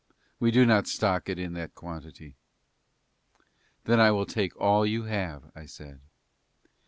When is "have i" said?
5.03-5.67